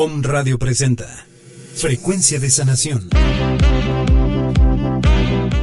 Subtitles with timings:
[0.00, 1.26] Om Radio presenta
[1.74, 3.08] Frecuencia de Sanación.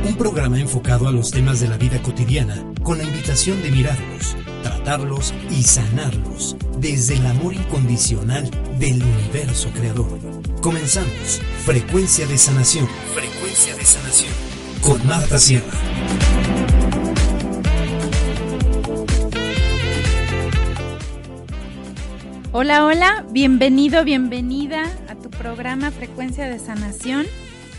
[0.05, 4.35] Un programa enfocado a los temas de la vida cotidiana con la invitación de mirarlos,
[4.61, 10.19] tratarlos y sanarlos desde el amor incondicional del universo creador.
[10.59, 11.39] Comenzamos.
[11.63, 12.89] Frecuencia de Sanación.
[13.13, 14.33] Frecuencia de Sanación.
[14.81, 16.74] Con Marta Sierra.
[22.57, 27.25] Hola, hola, bienvenido, bienvenida a tu programa Frecuencia de Sanación.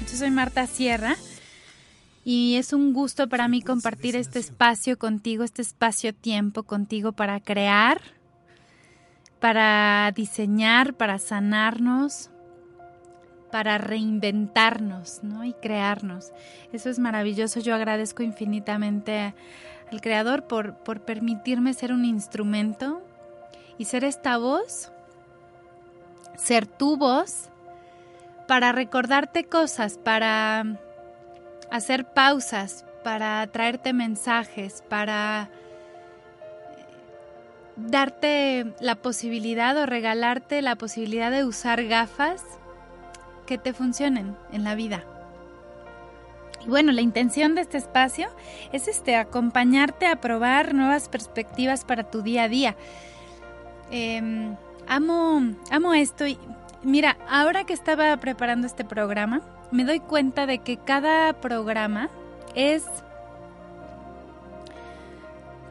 [0.03, 1.17] Yo soy Marta Sierra
[2.27, 8.03] y es un gusto para mí compartir este espacio contigo, este espacio-tiempo contigo para crear,
[9.41, 12.29] para diseñar, para sanarnos,
[13.51, 15.43] para reinventarnos ¿no?
[15.43, 16.33] y crearnos.
[16.75, 17.61] Eso es maravilloso.
[17.61, 19.35] Yo agradezco infinitamente
[19.91, 23.06] al Creador por, por permitirme ser un instrumento
[23.79, 24.91] y ser esta voz,
[26.37, 27.51] ser tu voz,
[28.47, 30.65] para recordarte cosas, para
[31.71, 35.51] hacer pausas, para traerte mensajes, para
[37.77, 42.43] darte la posibilidad o regalarte la posibilidad de usar gafas
[43.47, 45.05] que te funcionen en la vida.
[46.65, 48.29] Y bueno, la intención de este espacio
[48.73, 52.77] es este acompañarte a probar nuevas perspectivas para tu día a día.
[53.91, 54.57] Em,
[54.89, 56.39] amo, amo esto y
[56.83, 62.09] mira, ahora que estaba preparando este programa, me doy cuenta de que cada programa
[62.55, 62.85] es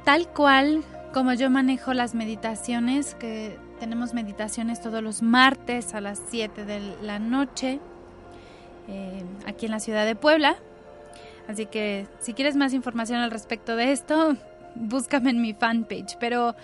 [0.03, 6.21] tal cual como yo manejo las meditaciones, que tenemos meditaciones todos los martes a las
[6.29, 7.79] 7 de la noche,
[8.87, 10.57] em, aquí en la ciudad de Puebla.
[11.47, 14.35] Así que si quieres más información al respecto de esto,
[14.75, 16.17] búscame en mi fanpage.
[16.19, 16.55] Pero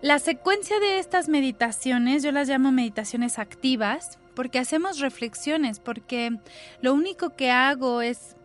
[0.00, 6.38] la secuencia de estas meditaciones, yo las llamo meditaciones activas, porque hacemos reflexiones, porque
[6.80, 8.36] lo único que hago es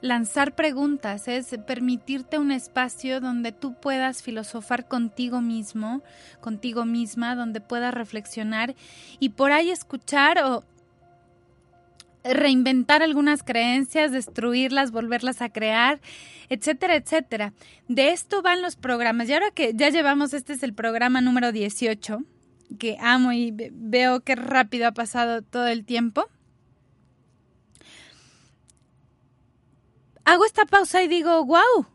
[0.00, 6.02] lanzar preguntas, es permitirte un espacio donde tú puedas filosofar contigo mismo,
[6.40, 8.74] contigo misma, donde puedas reflexionar
[9.18, 10.64] y por ahí escuchar o
[12.24, 16.00] reinventar algunas creencias, destruirlas, volverlas a crear,
[16.48, 17.52] etcétera, etcétera.
[17.88, 19.28] De esto van los programas.
[19.28, 22.22] Y ahora que ya llevamos, este es el programa número 18,
[22.78, 26.26] que amo y veo qué rápido ha pasado todo el tiempo.
[30.24, 31.86] Hago esta pausa y digo, wow,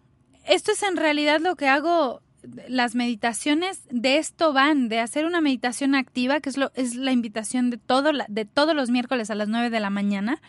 [0.45, 2.21] esto es en realidad lo que hago
[2.67, 7.11] las meditaciones de esto van, de hacer una meditación activa, que es, lo, es la
[7.11, 10.41] invitación de, todo, de todos los miércoles a las 9 de la mañana,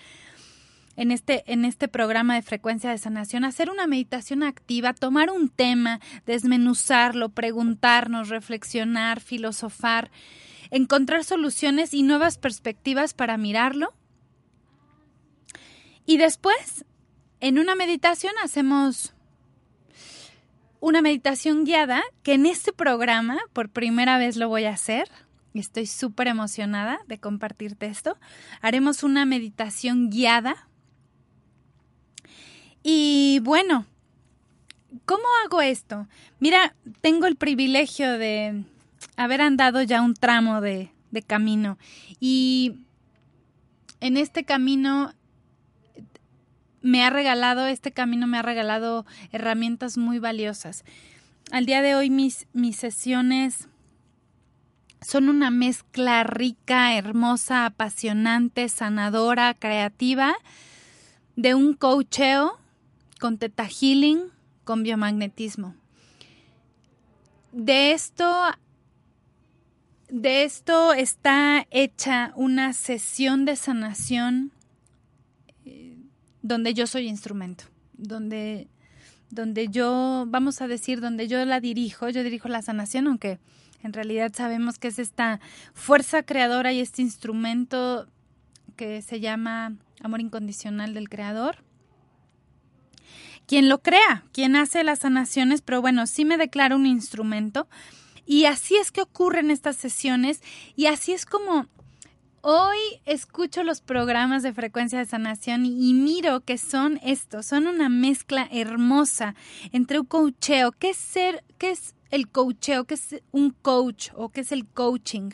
[0.97, 5.49] en este, en este programa de frecuencia de sanación, hacer una meditación activa, tomar un
[5.49, 10.10] tema, desmenuzarlo, preguntarnos, reflexionar, filosofar,
[10.71, 13.93] encontrar soluciones y nuevas perspectivas para mirarlo.
[16.06, 16.84] Y después,
[17.41, 19.13] en una meditación hacemos
[20.84, 25.09] una meditación guiada que en este programa por primera vez lo voy a hacer.
[25.55, 28.19] Estoy súper emocionada de compartirte esto.
[28.61, 30.69] Haremos una meditación guiada.
[32.83, 33.87] Y bueno,
[35.06, 36.06] ¿cómo hago esto?
[36.39, 38.65] Mira, tengo el privilegio de
[39.16, 41.78] haber andado ya un tramo de, de camino
[42.21, 42.75] y
[44.01, 45.15] en este camino
[46.84, 50.84] me ha regalado, este camino me ha regalado herramientas muy valiosas.
[51.50, 53.69] Al día de hoy mis, mis sesiones
[55.00, 60.34] son una mezcla rica, hermosa, apasionante, sanadora, creativa
[61.37, 62.59] de un coacheo
[63.19, 64.25] con teta healing,
[64.65, 65.75] con biomagnetismo.
[67.53, 68.27] De esto
[70.11, 74.53] de esto está hecha una sesión de sanación
[76.44, 78.69] donde yo soy instrumento, donde,
[79.31, 83.38] donde yo, vamos a decir, donde yo la dirijo, yo dirijo la sanación, aunque
[83.82, 85.41] en realidad sabemos que es esta
[85.72, 88.07] fuerza creadora y este instrumento
[88.77, 91.65] que se llama amor incondicional del creador.
[93.47, 97.68] Quien lo crea, quien hace las sanaciones, pero bueno, sí me declaro un instrumento.
[98.27, 100.42] Y así es que ocurren estas sesiones
[100.77, 101.68] y así es como
[102.46, 102.76] Hoy
[103.06, 108.46] escucho los programas de frecuencia de sanación y, miro que son estos, son una mezcla
[108.52, 109.34] hermosa
[109.72, 110.72] entre un coacheo.
[110.72, 112.84] ¿Qué es ser, qué es el coacheo?
[112.84, 115.30] ¿Qué es un coach o qué es el coaching?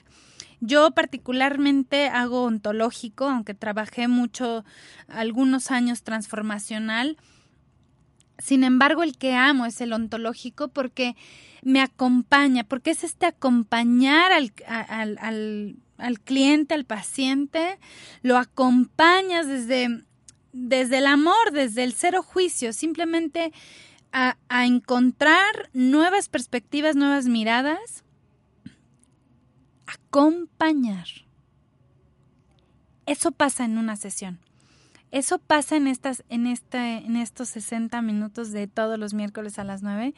[0.60, 4.64] Yo particularmente hago ontológico, aunque trabajé mucho,
[5.08, 7.16] algunos años transformacional.
[8.38, 11.16] Sin embargo, el que amo es el ontológico porque
[11.62, 15.76] me acompaña, porque es este acompañar al, al al
[16.23, 17.79] cliente, al paciente,
[18.23, 20.05] lo acompañas desde,
[20.52, 23.52] desde el amor, desde el cero juicio, simplemente
[24.12, 28.05] a, a encontrar nuevas perspectivas, nuevas miradas,
[29.87, 31.06] acompañar.
[33.06, 34.41] Eso pasa en una sesión.
[35.11, 39.64] Eso pasa en, estas, en, este, en estos 60 minutos de todos los miércoles a
[39.64, 40.14] las 9.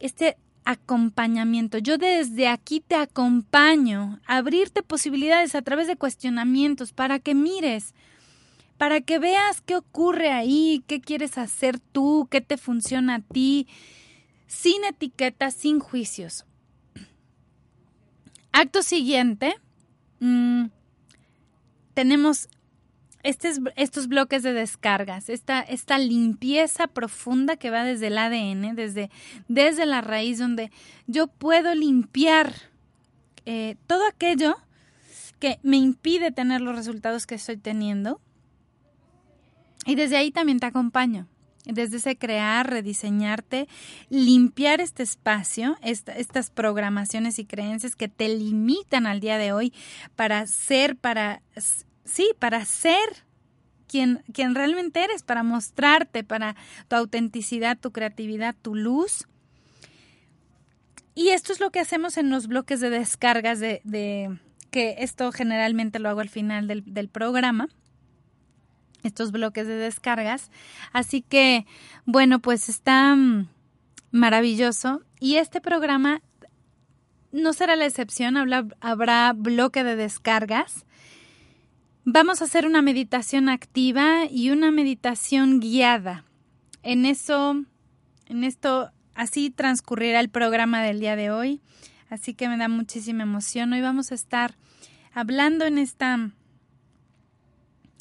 [0.00, 0.36] Este
[0.68, 1.78] acompañamiento.
[1.78, 7.94] Yo desde aquí te acompaño, abrirte posibilidades a través de cuestionamientos para que mires,
[8.76, 13.66] para que veas qué ocurre ahí, qué quieres hacer tú, qué te funciona a ti,
[14.46, 16.44] sin etiquetas, sin juicios.
[18.52, 19.54] Acto siguiente,
[20.20, 20.66] mm,
[21.94, 22.50] tenemos
[23.28, 29.10] estos bloques de descargas, esta, esta limpieza profunda que va desde el ADN, desde,
[29.48, 30.70] desde la raíz, donde
[31.06, 32.54] yo puedo limpiar
[33.44, 34.56] eh, todo aquello
[35.38, 38.20] que me impide tener los resultados que estoy teniendo.
[39.86, 41.28] Y desde ahí también te acompaño.
[41.64, 43.68] Desde ese crear, rediseñarte,
[44.08, 49.74] limpiar este espacio, estas programaciones y creencias que te limitan al día de hoy
[50.16, 51.42] para ser, para
[52.08, 53.24] sí, para ser
[53.86, 56.56] quien, quien realmente eres, para mostrarte, para
[56.88, 59.26] tu autenticidad, tu creatividad, tu luz.
[61.14, 64.38] Y esto es lo que hacemos en los bloques de descargas de, de
[64.70, 67.68] que esto generalmente lo hago al final del, del programa
[69.02, 70.50] estos bloques de descargas.
[70.92, 71.66] Así que,
[72.04, 73.48] bueno, pues está mm,
[74.10, 75.02] maravilloso.
[75.20, 76.22] Y este programa
[77.32, 78.36] no será la excepción,
[78.80, 80.86] habrá bloque de descargas
[82.10, 86.24] Vamos a hacer una meditación activa y una meditación guiada.
[86.82, 87.62] En eso,
[88.24, 91.60] en esto, así transcurrirá el programa del día de hoy.
[92.08, 93.74] Así que me da muchísima emoción.
[93.74, 94.56] Hoy vamos a estar
[95.12, 96.30] hablando en esta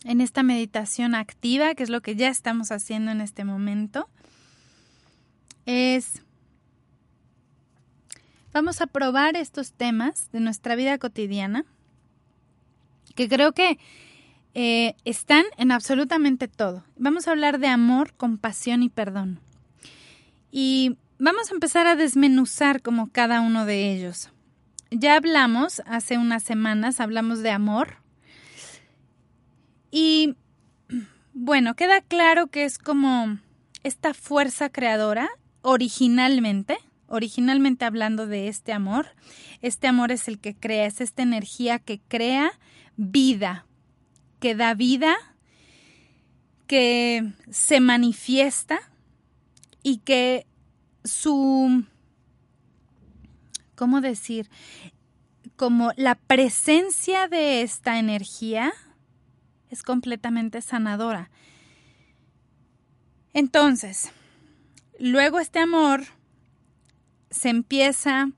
[0.05, 4.07] en esta meditación activa, que es lo que ya estamos haciendo en este momento.
[5.65, 6.21] Es
[8.53, 11.65] vamos a probar estos temas de nuestra vida cotidiana
[13.15, 13.77] que creo que
[14.53, 16.83] eh, están en absolutamente todo.
[16.95, 19.39] Vamos a hablar de amor, compasión y perdón.
[20.51, 24.31] Y vamos a empezar a desmenuzar como cada uno de ellos.
[24.89, 27.97] Ya hablamos hace unas semanas, hablamos de amor.
[29.91, 30.35] Y
[31.33, 33.37] bueno, queda claro que es como
[33.83, 35.29] esta fuerza creadora
[35.61, 36.77] originalmente,
[37.07, 39.09] originalmente hablando de este amor.
[39.61, 42.51] Este amor es el que crea, es esta energía que crea
[42.97, 43.65] vida,
[44.39, 45.15] que da vida,
[46.67, 48.79] que se manifiesta
[49.83, 50.45] y que
[51.03, 51.85] su,
[53.75, 54.49] ¿cómo decir?
[55.55, 58.73] Como la presencia de esta energía
[59.69, 61.29] es completamente sanadora.
[63.33, 64.11] Entonces,
[64.99, 66.03] luego este amor
[67.29, 68.29] se empieza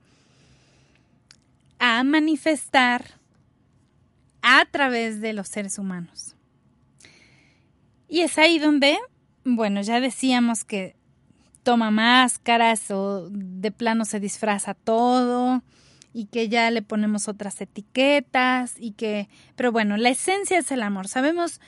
[1.78, 3.19] a manifestar
[4.42, 6.36] a través de los seres humanos.
[8.08, 8.98] Y es ahí donde,
[9.44, 10.96] bueno, ya decíamos que
[11.62, 15.62] toma máscaras o de plano se disfraza todo
[16.12, 20.82] y que ya le ponemos otras etiquetas y que, pero bueno, la esencia es el
[20.82, 21.06] amor.
[21.06, 21.60] Sabemos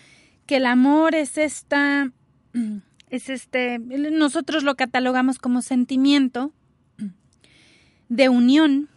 [0.46, 2.10] que el amor es esta,
[3.10, 6.52] es este, nosotros lo catalogamos como sentimiento
[8.08, 8.88] de unión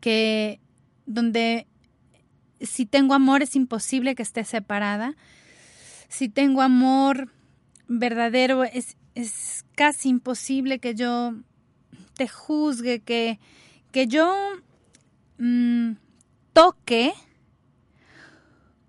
[0.00, 0.60] que
[1.06, 1.66] donde
[2.66, 5.14] si tengo amor es imposible que esté separada.
[6.08, 7.30] Si tengo amor
[7.88, 11.34] verdadero es, es casi imposible que yo
[12.16, 13.38] te juzgue, que,
[13.90, 14.34] que yo
[15.38, 15.92] mm,
[16.52, 17.12] toque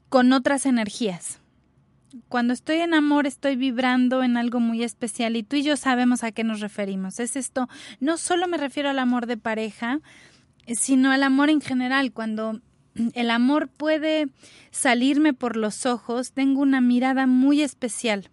[0.09, 1.39] con otras energías.
[2.29, 6.23] Cuando estoy en amor estoy vibrando en algo muy especial y tú y yo sabemos
[6.23, 7.19] a qué nos referimos.
[7.19, 7.67] Es esto,
[7.99, 9.99] no solo me refiero al amor de pareja,
[10.67, 12.13] sino al amor en general.
[12.13, 12.61] Cuando
[13.13, 14.27] el amor puede
[14.71, 18.29] salirme por los ojos, tengo una mirada muy especial.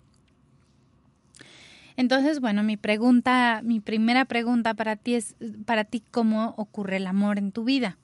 [1.97, 7.07] Entonces, bueno, mi pregunta, mi primera pregunta para ti es, para ti, ¿cómo ocurre el
[7.07, 7.99] amor en tu vida?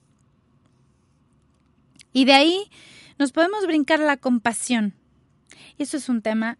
[2.12, 2.70] Y de ahí
[3.18, 4.94] nos podemos brincar la compasión.
[5.78, 6.58] Eso es un tema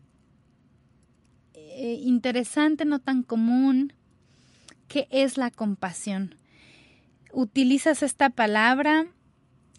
[1.54, 3.92] eh, interesante, no tan común.
[4.86, 6.36] ¿Qué es la compasión?
[7.32, 9.06] ¿Utilizas esta palabra?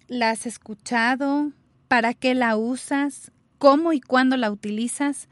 [0.09, 1.51] ¿La has escuchado?
[1.87, 3.31] ¿Para qué la usas?
[3.59, 5.29] ¿Cómo y cuándo la utilizas?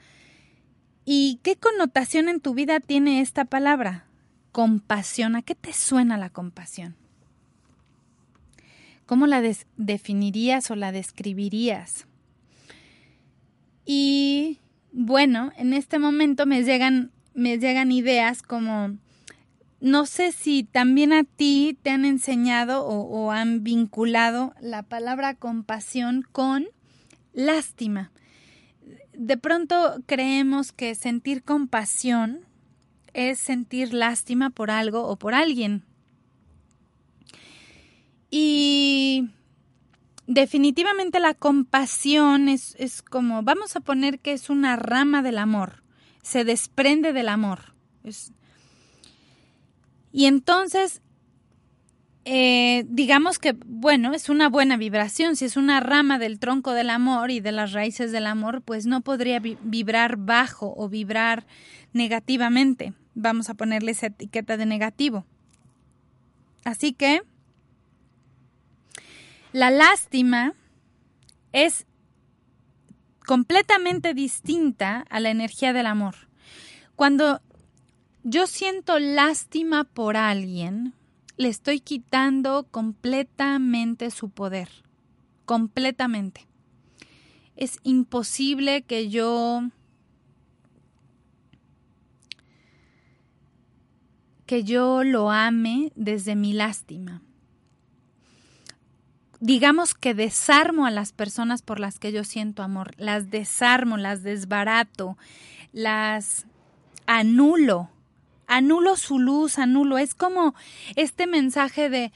[1.04, 4.06] ¿Y qué connotación en tu vida tiene esta palabra?
[4.52, 5.36] Compasión.
[5.36, 6.96] ¿A qué te suena la compasión?
[9.08, 9.42] ¿Cómo la
[9.78, 12.06] definirías o la describirías?
[13.84, 14.60] Y
[14.92, 18.96] bueno, en este momento me llegan, me llegan ideas como,
[19.80, 26.24] no sé si también a ti te han enseñado o, han vinculado la palabra compasión
[26.32, 26.68] con
[27.34, 28.12] lástima.
[29.14, 32.40] De pronto creemos que sentir compasión
[33.14, 35.84] es sentir lástima por algo o por alguien.
[38.30, 39.30] Y
[40.26, 45.84] definitivamente la compasión es, es, como, vamos a poner que es una rama del amor,
[46.24, 47.74] se desprende del amor.
[50.18, 51.04] Y entonces,
[52.26, 56.90] eh, digamos que, bueno, es una buena vibración, si es una rama del tronco del
[56.90, 61.46] amor y de las raíces del amor, pues no podría vibrar bajo o vibrar
[61.94, 62.94] negativamente.
[63.14, 65.24] Vamos a ponerle esa etiqueta de negativo.
[66.66, 67.22] Así que
[69.52, 70.56] la lástima
[71.52, 71.86] es
[73.24, 76.16] completamente distinta a la energía del amor.
[76.96, 77.40] Cuando
[78.30, 80.94] yo siento lástima por alguien,
[81.38, 84.68] le estoy quitando completamente su poder,
[85.46, 86.46] completamente.
[87.56, 89.62] Es imposible que yo
[94.46, 97.22] que yo lo ame desde mi lástima
[99.40, 104.24] digamos que desarmo a las personas por las que yo siento amor, las desarmo, las
[104.24, 105.18] desbarato,
[105.74, 106.46] las
[107.06, 107.90] anulo,
[108.48, 109.98] anulo su luz, anulo.
[109.98, 110.56] Es como
[110.96, 112.12] este mensaje de,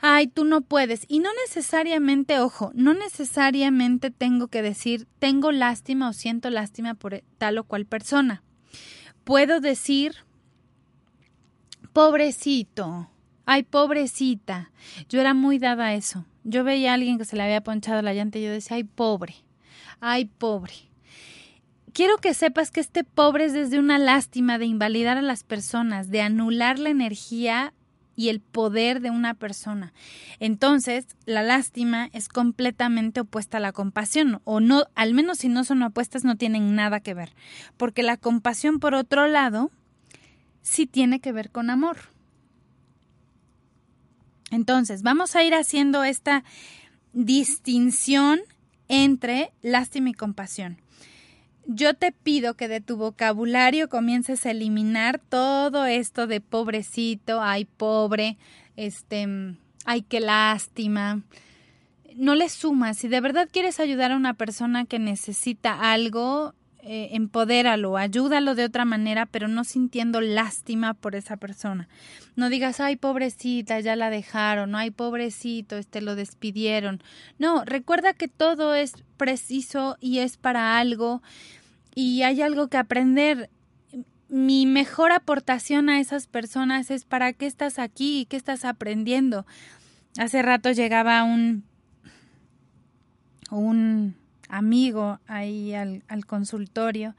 [0.00, 1.04] ay, tú no puedes.
[1.08, 7.22] Y no necesariamente, ojo, no necesariamente tengo que decir, tengo lástima o siento lástima por
[7.38, 8.42] tal o cual persona.
[9.24, 10.14] Puedo decir,
[11.92, 13.10] pobrecito,
[13.44, 14.70] ay, pobrecita.
[15.08, 18.00] Yo era muy dada a eso yo veía a alguien que se le había ponchado
[18.02, 19.34] la llanta y yo decía, ay, pobre,
[20.00, 20.74] ay, pobre.
[21.96, 26.10] Quiero que sepas que este pobre es desde una lástima de invalidar a las personas,
[26.10, 27.72] de anular la energía
[28.14, 29.94] y el poder de una persona.
[30.38, 35.64] Entonces, la lástima es completamente opuesta a la compasión, o no, al menos si no
[35.64, 37.32] son opuestas, no tienen nada que ver.
[37.78, 39.70] Porque la compasión, por otro lado,
[40.60, 41.96] sí tiene que ver con amor.
[44.50, 46.44] Entonces, vamos a ir haciendo esta
[47.14, 48.40] distinción
[48.86, 50.76] entre lástima y compasión.
[51.68, 57.64] Yo te pido que de tu vocabulario comiences a eliminar todo esto de pobrecito, ay
[57.64, 58.38] pobre,
[58.76, 59.26] este,
[59.84, 61.22] ay qué lástima.
[62.14, 62.98] No le sumas.
[62.98, 66.54] Si de verdad quieres ayudar a una persona que necesita algo,
[66.88, 71.88] eh, empodéralo, ayúdalo de otra manera, pero no sintiendo lástima por esa persona.
[72.36, 77.02] No digas, ay, pobrecita, ya la dejaron, ay, pobrecito, este lo despidieron.
[77.40, 81.22] No, recuerda que todo es preciso y es para algo
[81.96, 83.50] y hay algo que aprender.
[84.28, 89.46] Mi mejor aportación a esas personas es para qué estás aquí y qué estás aprendiendo.
[90.18, 91.64] Hace rato llegaba un
[93.50, 94.16] un
[94.48, 97.14] amigo ahí al, al consultorio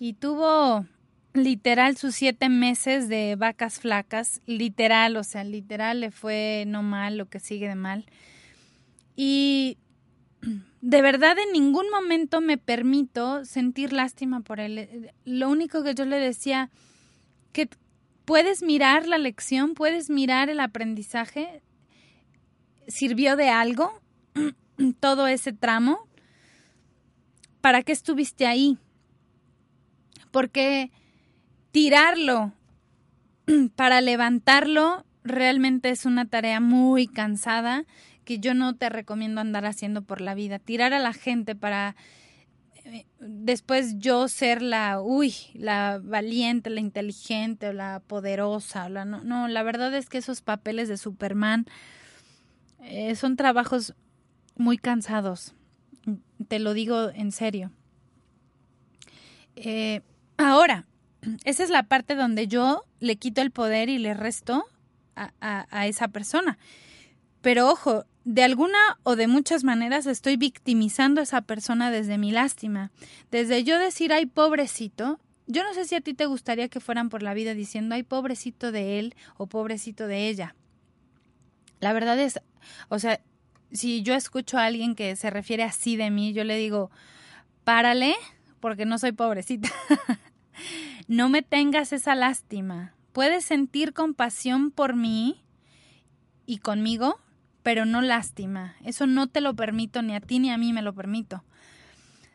[0.00, 0.86] y tuvo
[1.34, 7.18] literal sus siete meses de vacas flacas, literal, o sea, literal le fue no mal
[7.18, 8.06] lo que sigue de mal.
[9.14, 9.76] Y
[10.80, 15.10] de verdad en ningún momento me permito sentir lástima por él.
[15.24, 16.70] Lo único que yo le decía,
[17.52, 17.68] que
[18.24, 21.62] puedes mirar la lección, puedes mirar el aprendizaje,
[22.86, 24.00] sirvió de algo
[25.00, 26.08] todo ese tramo,
[27.60, 28.78] ¿para qué estuviste ahí?
[30.30, 30.90] Porque
[31.72, 32.52] tirarlo
[33.76, 37.84] para levantarlo realmente es una tarea muy cansada
[38.28, 40.58] que yo no te recomiendo andar haciendo por la vida.
[40.58, 41.96] Tirar a la gente para
[42.84, 48.90] eh, después yo ser la, uy, la valiente, la inteligente o la poderosa.
[48.90, 51.64] La, no, no, la verdad es que esos papeles de Superman
[52.82, 53.94] eh, son trabajos
[54.56, 55.54] muy cansados
[56.46, 57.70] te lo digo en serio.
[59.56, 60.02] Eh,
[60.36, 60.86] ahora,
[61.44, 64.64] esa es la parte donde yo le quito el poder y le resto
[65.16, 66.58] a, a, esa persona.
[67.40, 72.30] Pero ojo, de alguna o de muchas maneras estoy victimizando a esa persona desde mi
[72.30, 72.90] lástima.
[73.30, 77.08] Desde yo decir, ay, pobrecito, yo no sé si a ti te gustaría que fueran
[77.08, 80.54] por la vida diciendo, ay, pobrecito de él o pobrecito de ella.
[81.80, 82.38] La verdad es,
[82.90, 83.18] o sea,
[83.72, 86.90] si yo escucho a alguien que se refiere así de mí, yo le digo,
[87.64, 88.14] párale,
[88.60, 89.70] porque no soy pobrecita.
[91.08, 92.92] no me tengas esa lástima.
[93.14, 95.42] Puedes sentir compasión por mí
[96.44, 97.18] y conmigo,
[97.68, 98.76] pero no lástima.
[98.82, 101.44] Eso no te lo permito, ni a ti ni a mí me lo permito.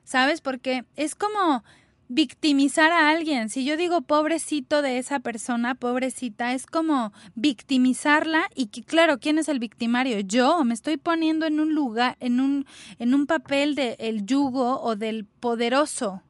[0.04, 0.42] ¿Sabes?
[0.42, 1.64] Porque es como
[2.08, 3.50] victimizar a alguien.
[3.50, 9.50] Si yo digo pobrecito de esa persona, pobrecita, es como victimizarla y claro, ¿quién es
[9.50, 10.20] el victimario?
[10.20, 12.68] Yo me estoy poniendo en un lugar, en un,
[13.00, 16.22] en un papel del el yugo o del poderoso.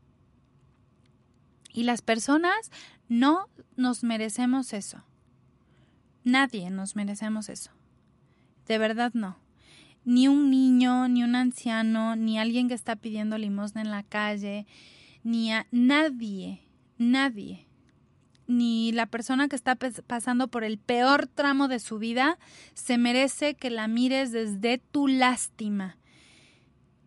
[1.74, 2.72] Y las personas
[3.10, 5.04] no nos merecemos eso.
[6.24, 7.72] Nadie nos merecemos eso.
[8.68, 9.38] De verdad no.
[10.06, 14.66] Ni un niño, ni un anciano, ni alguien que está pidiendo limosna en la calle,
[15.24, 16.62] ni a nadie,
[16.98, 17.66] nadie,
[18.48, 22.38] ni la persona que está pasando por el peor tramo de su vida
[22.74, 25.98] se merece que la mires desde tu lástima.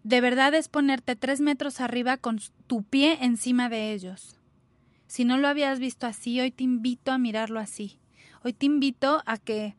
[0.02, 4.38] De verdad es ponerte tres metros arriba con tu pie encima de ellos.
[5.08, 7.98] Si no lo habías visto así, hoy te invito a mirarlo así.
[8.42, 9.76] Hoy te invito a que,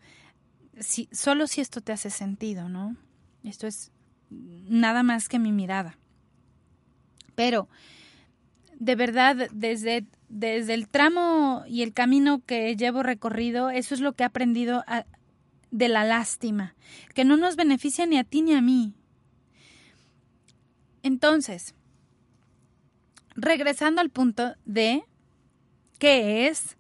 [0.80, 2.96] si, solo si esto te hace sentido, ¿no?
[3.44, 3.92] Esto es
[4.30, 5.98] nada más que mi mirada.
[7.36, 7.70] Pero,
[8.80, 14.14] de verdad, desde, desde el tramo y el camino que llevo recorrido, eso es lo
[14.14, 14.84] que he aprendido
[15.72, 16.76] de la lástima,
[17.14, 18.94] que no nos beneficia ni a ti ni a mí.
[21.04, 21.76] Entonces,
[23.36, 25.04] regresando al punto de
[26.00, 26.76] qué es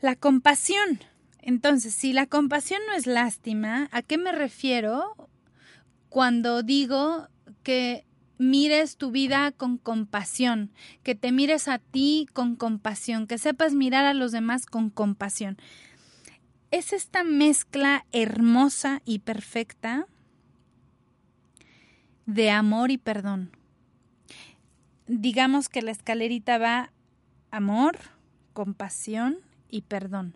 [0.00, 1.00] la compasión.
[1.46, 5.14] Entonces, si la compasión no es lástima, ¿a qué me refiero
[6.08, 7.28] cuando digo
[7.62, 8.04] que
[8.36, 10.72] mires tu vida con compasión,
[11.04, 15.56] que te mires a ti con compasión, que sepas mirar a los demás con compasión?
[16.72, 20.08] Es esta mezcla hermosa y perfecta
[22.26, 23.52] de amor y perdón.
[25.06, 26.90] Digamos que la escalerita va
[27.52, 28.00] amor,
[28.52, 29.38] compasión
[29.70, 30.34] y perdón.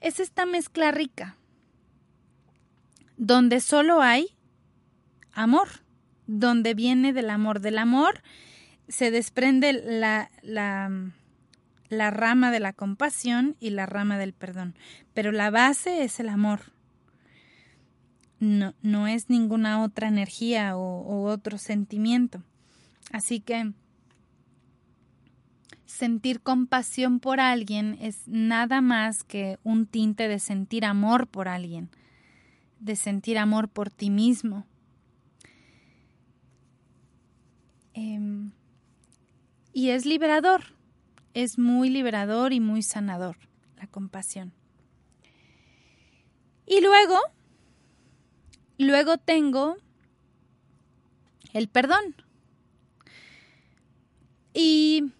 [0.00, 1.36] Es esta mezcla rica,
[3.16, 4.36] donde solo hay
[5.32, 5.68] amor,
[6.26, 7.60] donde viene del amor.
[7.60, 8.22] Del amor
[8.88, 14.74] se desprende la, la, rama de la compasión y la rama del perdón,
[15.12, 16.72] pero la base es el amor.
[18.38, 22.42] No, no es ninguna otra energía o otro sentimiento.
[23.12, 23.72] Así que
[25.90, 31.90] sentir compasión por alguien es nada más que un tinte de sentir amor por alguien,
[32.78, 34.66] de sentir amor por ti mismo.
[37.92, 38.52] Em,
[39.72, 40.62] y es liberador,
[41.34, 43.36] es muy liberador y muy sanador
[43.76, 44.52] la compasión.
[46.66, 47.18] Y luego,
[48.78, 49.76] luego tengo
[51.52, 52.14] el perdón.
[54.54, 55.12] Y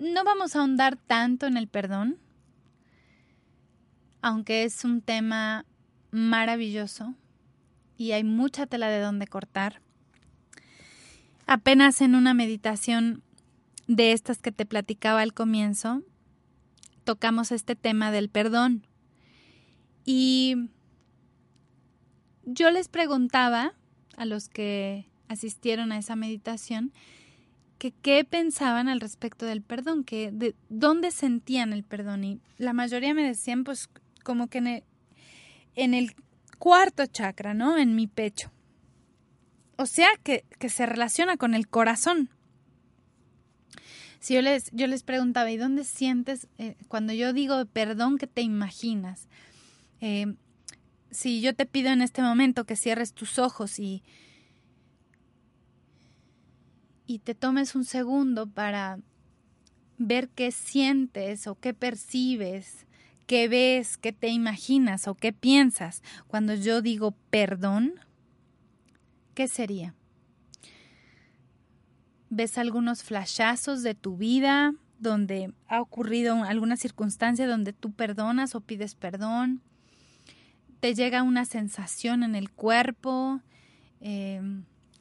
[0.00, 2.16] no vamos a ahondar tanto en el perdón,
[4.22, 5.66] aunque es un tema
[6.10, 7.14] maravilloso
[7.98, 9.82] y hay mucha tela de donde cortar.
[11.46, 13.22] Apenas en una meditación
[13.88, 16.02] de estas que te platicaba al comienzo,
[17.04, 18.86] tocamos este tema del perdón.
[20.06, 20.70] Y
[22.44, 23.74] yo les preguntaba
[24.16, 26.92] a los que asistieron a esa meditación
[27.80, 32.74] que qué pensaban al respecto del perdón, que de dónde sentían el perdón y la
[32.74, 33.88] mayoría me decían pues
[34.22, 34.84] como que en el,
[35.76, 36.14] en el
[36.58, 37.78] cuarto chakra, ¿no?
[37.78, 38.52] En mi pecho.
[39.76, 42.28] O sea que, que se relaciona con el corazón.
[44.18, 48.26] Si yo les, yo les preguntaba, ¿y dónde sientes eh, cuando yo digo perdón, qué
[48.26, 49.26] te imaginas?
[50.02, 50.34] Eh,
[51.10, 54.02] si yo te pido en este momento que cierres tus ojos y,
[57.10, 59.00] y te tomes un segundo para
[59.98, 62.86] ver qué sientes o qué percibes,
[63.26, 67.94] qué ves, qué te imaginas o qué piensas cuando yo digo perdón,
[69.34, 69.96] ¿qué sería?
[72.28, 78.60] ¿Ves algunos flashazos de tu vida donde ha ocurrido alguna circunstancia donde tú perdonas o
[78.60, 79.62] pides perdón?
[80.78, 83.40] ¿Te llega una sensación en el cuerpo?
[84.00, 84.40] Eh,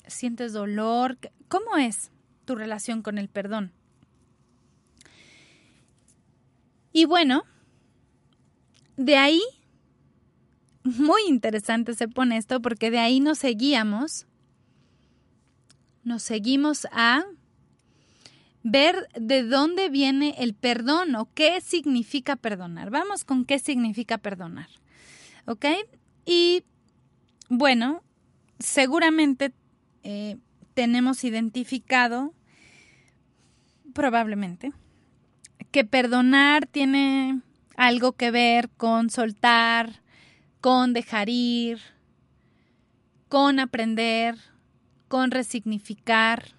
[0.10, 1.18] ¿Sientes dolor?
[1.48, 2.12] ¿Cómo es
[2.46, 3.72] tu relación con el perdón?
[6.92, 7.44] Y bueno,
[8.98, 9.42] de ahí,
[10.84, 14.26] muy interesante se pone esto porque de ahí nos seguíamos,
[16.04, 17.24] nos seguimos a
[18.64, 22.90] ver de dónde viene el perdón o qué significa perdonar.
[22.90, 24.70] Vamos con qué significa perdonar.
[25.46, 25.66] ¿Ok?
[26.26, 26.64] Y
[27.50, 28.04] bueno,
[28.60, 29.54] seguramente
[30.04, 30.38] eh,
[30.74, 32.34] tenemos identificado,
[33.94, 34.72] probablemente,
[35.72, 37.42] que perdonar tiene
[37.76, 40.02] algo que ver con soltar,
[40.62, 41.80] con dejar ir,
[43.30, 44.38] con aprender,
[45.08, 46.56] con resignificar.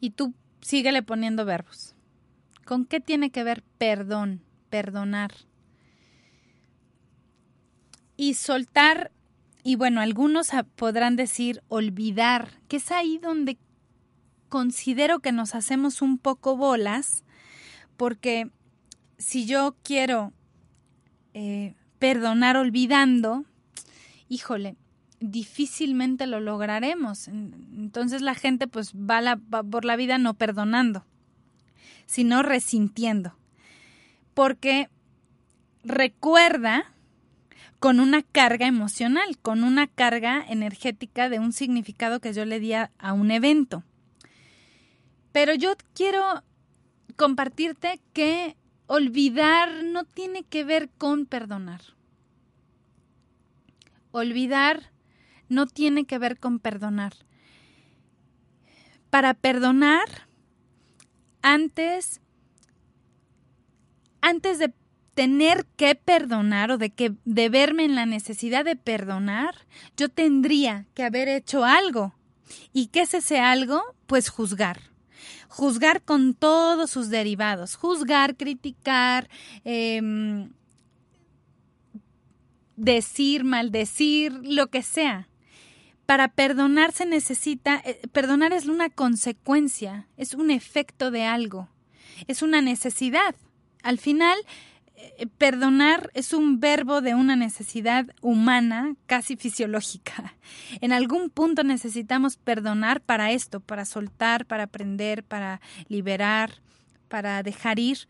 [0.00, 1.94] Y tú síguele poniendo verbos.
[2.64, 5.32] ¿Con qué tiene que ver perdón, perdonar?
[8.16, 9.10] Y soltar,
[9.62, 13.58] y bueno, algunos podrán decir olvidar, que es ahí donde
[14.48, 17.24] considero que nos hacemos un poco bolas,
[17.96, 18.50] porque
[19.18, 20.32] si yo quiero
[21.34, 23.44] eh, perdonar olvidando,
[24.28, 24.76] híjole,
[25.20, 27.28] difícilmente lo lograremos.
[27.28, 31.04] Entonces la gente pues va, por la vida no perdonando,
[32.06, 33.36] sino resintiendo.
[34.34, 34.88] Porque
[35.84, 36.92] recuerda
[37.82, 42.74] con una carga emocional, con una carga energética de un significado que yo le di
[42.74, 43.82] a, a un evento.
[45.32, 46.44] Pero yo quiero
[47.16, 51.80] compartirte que olvidar no tiene que ver con perdonar.
[54.12, 54.92] Olvidar
[55.48, 57.14] no tiene que ver con perdonar.
[59.10, 60.28] Para perdonar,
[61.42, 62.20] antes,
[64.20, 64.72] antes de
[65.14, 69.54] tener que perdonar o de que de verme en la necesidad de perdonar,
[69.96, 72.14] yo tendría que haber hecho algo.
[72.72, 73.82] ¿Y qué es ese algo?
[74.06, 74.80] Pues juzgar.
[75.48, 77.76] Juzgar con todos sus derivados.
[77.76, 79.28] Juzgar, criticar,
[79.64, 80.50] em,
[82.76, 85.28] decir, maldecir, lo que sea.
[86.06, 91.68] Para perdonar se necesita, eh, perdonar es una consecuencia, es un efecto de algo,
[92.26, 93.34] es una necesidad.
[93.82, 94.36] Al final,
[95.38, 100.34] perdonar es un verbo de una necesidad humana, casi fisiológica.
[100.80, 106.62] En algún punto necesitamos perdonar para esto, para soltar, para aprender, para liberar,
[107.08, 108.08] para dejar ir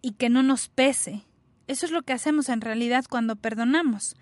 [0.00, 1.24] y que no nos pese.
[1.68, 4.16] Eso es lo que hacemos en realidad cuando perdonamos.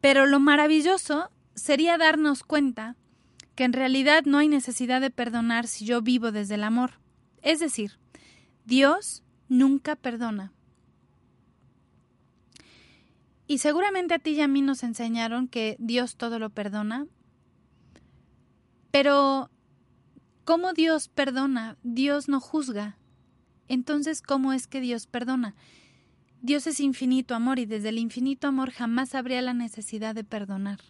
[0.00, 2.96] Pero lo maravilloso sería darnos cuenta
[3.54, 7.00] que en realidad no hay necesidad de perdonar si yo vivo desde el amor.
[7.42, 7.98] Es decir,
[8.64, 10.52] Dios nunca perdona.
[13.46, 17.06] Y seguramente a ti y a mí nos enseñaron que Dios todo lo perdona.
[18.90, 19.50] Pero,
[20.44, 21.76] ¿cómo Dios perdona?
[21.82, 22.98] Dios no juzga.
[23.68, 25.54] Entonces, ¿cómo es que Dios perdona?
[26.42, 30.80] Dios es infinito amor y desde el infinito amor jamás habría la necesidad de perdonar.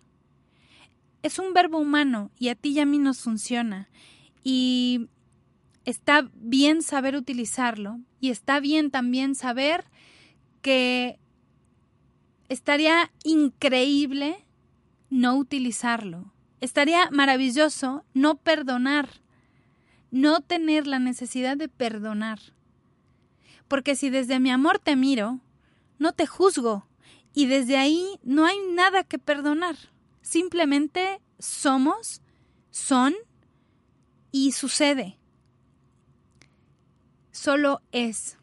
[1.23, 3.89] Es un verbo humano y a ti y a mí nos funciona.
[4.43, 5.09] Y
[5.85, 9.85] está bien saber utilizarlo y está bien también saber
[10.63, 11.19] que
[12.49, 14.45] estaría increíble
[15.11, 16.33] no utilizarlo.
[16.61, 19.09] Estaría maravilloso no perdonar,
[20.11, 22.41] no tener la necesidad de perdonar.
[23.69, 25.41] Porque si desde mi amor te miro,
[25.99, 26.87] no te juzgo
[27.35, 29.77] y desde ahí no hay nada que perdonar.
[30.23, 32.23] Simplemente somos,
[32.71, 33.15] son
[34.33, 35.19] y sucede.
[37.31, 38.39] Solo es.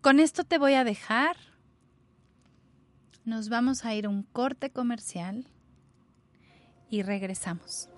[0.00, 1.36] Con esto te voy a dejar.
[3.26, 5.46] Nos vamos a ir a un corte comercial
[6.88, 7.90] y regresamos.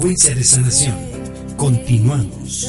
[0.00, 0.96] Frecuencia de sanación.
[1.58, 2.66] Continuamos.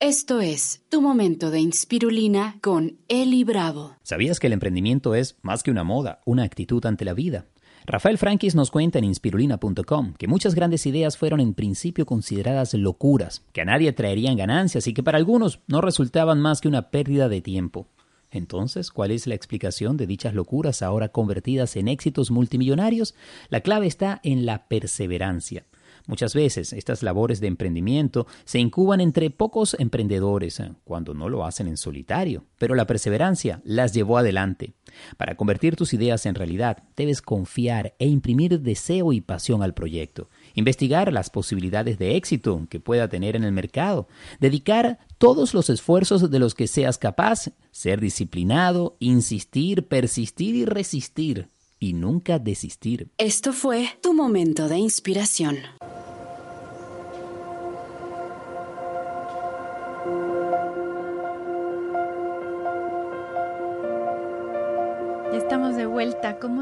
[0.00, 3.96] Esto es Tu Momento de Inspirulina con Eli Bravo.
[4.02, 7.44] ¿Sabías que el emprendimiento es más que una moda, una actitud ante la vida?
[7.90, 13.46] Rafael Frankis nos cuenta en inspirulina.com que muchas grandes ideas fueron en principio consideradas locuras,
[13.54, 17.30] que a nadie traerían ganancias y que para algunos no resultaban más que una pérdida
[17.30, 17.88] de tiempo.
[18.30, 23.14] Entonces, ¿cuál es la explicación de dichas locuras ahora convertidas en éxitos multimillonarios?
[23.48, 25.64] La clave está en la perseverancia.
[26.08, 31.44] Muchas veces estas labores de emprendimiento se incuban entre pocos emprendedores, eh, cuando no lo
[31.44, 34.72] hacen en solitario, pero la perseverancia las llevó adelante.
[35.18, 40.30] Para convertir tus ideas en realidad, debes confiar e imprimir deseo y pasión al proyecto,
[40.54, 44.08] investigar las posibilidades de éxito que pueda tener en el mercado,
[44.40, 51.50] dedicar todos los esfuerzos de los que seas capaz, ser disciplinado, insistir, persistir y resistir,
[51.78, 53.10] y nunca desistir.
[53.18, 55.58] Esto fue tu momento de inspiración.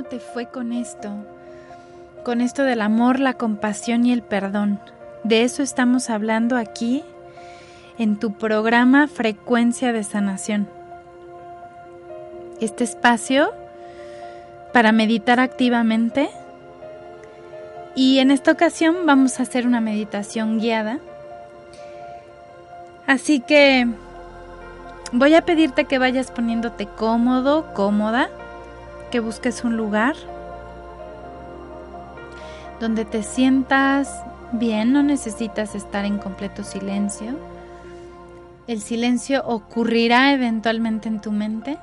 [0.08, 1.10] Te fue con esto?
[2.24, 4.80] Con esto del amor, la compasión y el perdón.
[5.24, 7.04] De eso estamos hablando aquí
[7.98, 10.68] en tu programa Frecuencia de Sanación.
[12.60, 13.52] Este espacio
[14.72, 16.28] para meditar activamente.
[17.94, 20.98] Y en esta ocasión vamos a hacer una meditación guiada.
[23.06, 23.86] Así que
[25.12, 28.28] voy a pedirte que vayas poniéndote cómodo, cómoda
[29.16, 30.14] que busques un lugar
[32.80, 34.10] donde te sientas
[34.52, 37.28] bien, no necesitas estar en completo silencio.
[38.66, 41.78] El silencio ocurrirá eventualmente en tu mente,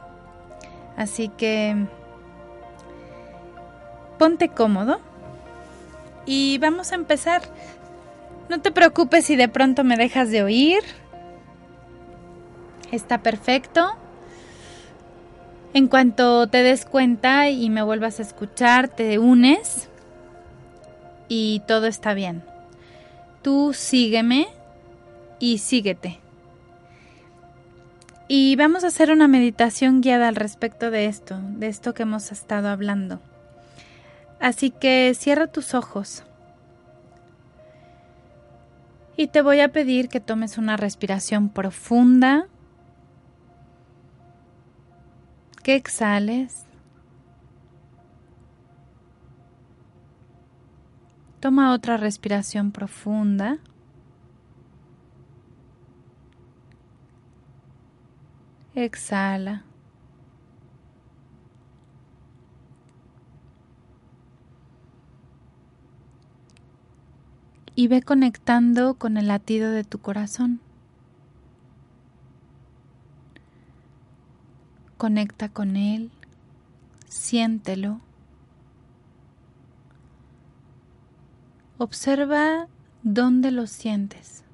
[0.96, 1.88] así que
[4.19, 5.00] ponte cómodo
[6.28, 7.41] y vamos a empezar.
[8.48, 10.84] No te preocupes si de pronto me dejas de oír.
[12.91, 13.96] Está perfecto.
[15.74, 19.90] En cuanto te des cuenta y me vuelvas a escuchar, te unes
[21.28, 22.44] y todo está bien.
[23.42, 24.48] Tú sígueme
[25.40, 26.20] y síguete.
[28.28, 32.32] Y vamos a hacer una meditación guiada al respecto de esto, de esto que hemos
[32.32, 33.20] estado hablando.
[34.40, 36.24] Así que cierra tus ojos.
[39.18, 42.48] Y te voy a pedir que tomes una respiración profunda
[45.63, 46.65] que exhales.
[51.39, 53.58] Toma otra respiración profunda.
[58.76, 59.63] Exhala.
[67.76, 70.62] Y ve conectando con el latido de tu corazón.
[75.04, 76.12] Conecta con él,
[77.10, 78.00] siéntelo.
[81.78, 82.70] Observa
[83.02, 84.46] dónde lo sientes.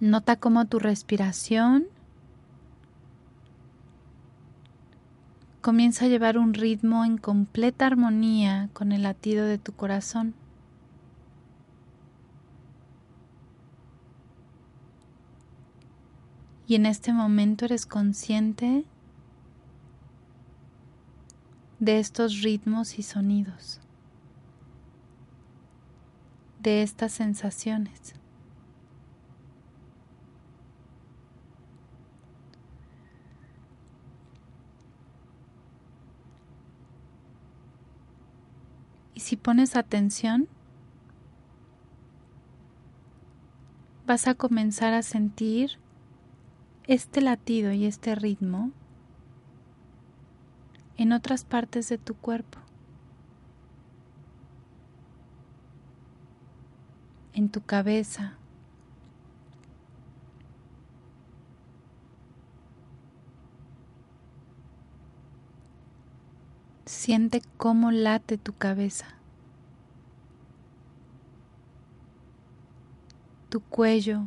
[0.00, 1.86] Nota cómo tu respiración
[5.60, 10.34] comienza a llevar un ritmo en completa armonía con el latido de tu corazón.
[16.66, 18.84] Y en este momento eres consciente
[21.78, 23.80] de estos ritmos y sonidos,
[26.60, 28.14] de estas sensaciones.
[39.18, 40.46] Y si pones atención,
[44.06, 45.80] vas a comenzar a sentir
[46.84, 48.70] este latido y este ritmo
[50.98, 52.60] en otras partes de tu cuerpo,
[57.32, 58.38] en tu cabeza,
[67.08, 69.06] Siente cómo late tu cabeza,
[73.48, 74.26] tu cuello.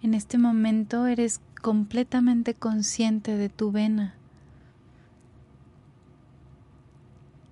[0.00, 4.14] En este momento eres completamente consciente de tu vena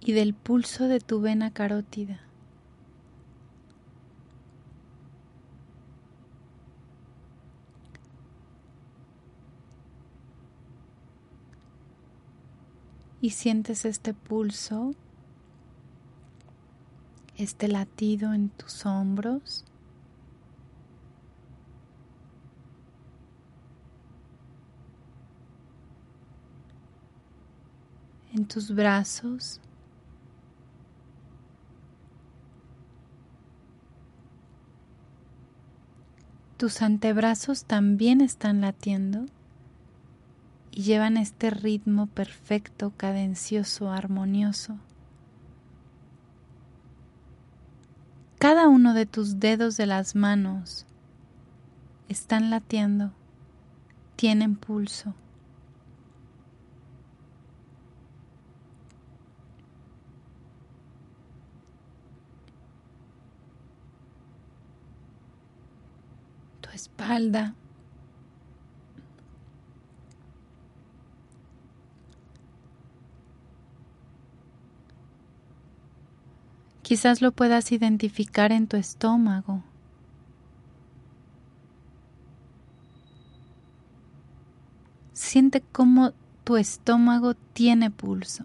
[0.00, 2.20] y del pulso de tu vena carótida.
[13.24, 14.90] Y sientes este pulso,
[17.38, 19.64] este latido en tus hombros.
[28.34, 29.58] en tus brazos.
[36.58, 39.24] Tus antebrazos también están latiendo
[40.74, 44.76] y llevan este ritmo perfecto, cadencioso, armonioso.
[48.40, 50.84] Cada uno de tus dedos de las manos
[52.08, 53.12] están latiendo,
[54.16, 55.14] tienen pulso.
[66.74, 67.54] espalda.
[76.84, 79.64] Quizás lo puedas identificar en tu estómago.
[85.12, 86.12] Siente cómo
[86.44, 88.44] tu estómago tiene pulso.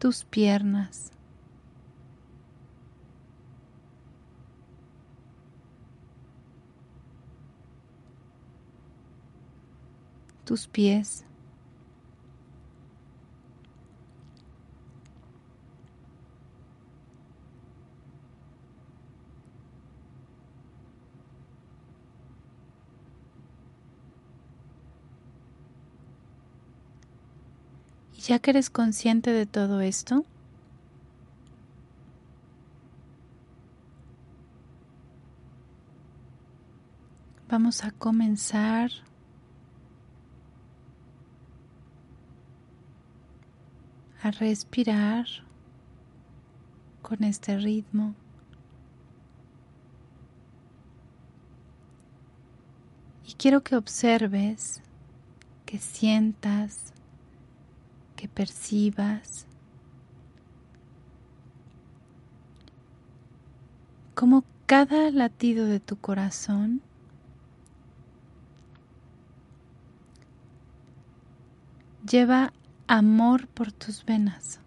[0.00, 1.14] Tus piernas.
[10.44, 11.24] tus pies.
[28.13, 30.24] Y ya que eres consciente de todo esto,
[37.48, 38.90] vamos a comenzar
[44.22, 45.26] a respirar
[47.02, 48.14] con este ritmo.
[53.26, 54.80] Y quiero que observes,
[55.66, 56.93] que sientas,
[58.28, 59.46] percibas
[64.14, 66.80] cómo cada latido de tu corazón
[72.08, 72.52] lleva
[72.86, 74.60] amor por tus venas.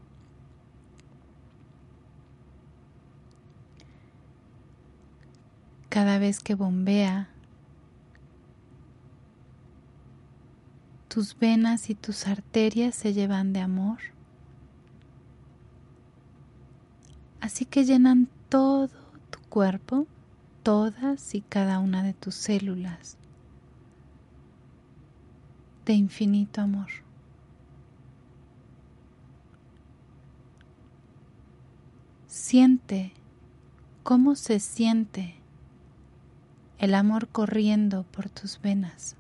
[5.89, 7.30] Cada vez que bombea,
[11.17, 13.97] tus venas y tus arterias se llevan de amor.
[17.41, 18.91] Así que llenan todo
[19.32, 20.06] tu cuerpo,
[20.62, 23.17] todas y cada una de tus células
[25.88, 26.89] de infinito amor.
[32.27, 33.12] Siente
[34.03, 35.34] cómo se siente
[36.77, 39.17] el amor corriendo por tus venas.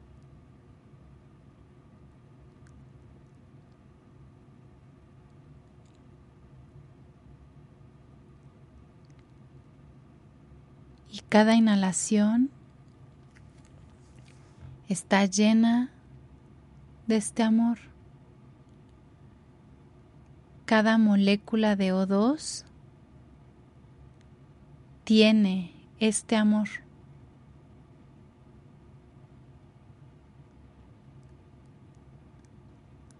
[11.09, 12.49] Y cada inhalación
[14.87, 15.91] está llena
[17.07, 17.79] de este amor.
[20.65, 22.65] Cada molécula de O2
[25.03, 26.67] tiene este amor.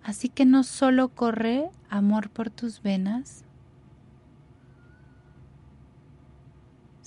[0.03, 3.43] Así que no solo corre amor por tus venas,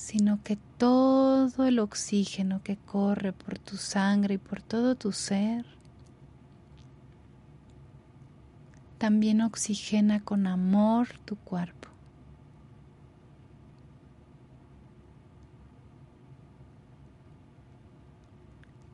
[0.01, 5.67] sino que todo el oxígeno que corre por tu sangre y por todo tu ser
[8.97, 11.91] también oxigena con amor tu cuerpo.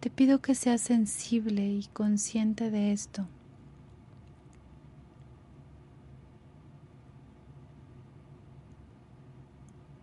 [0.01, 3.29] Te pido que seas sensible y consciente de esto.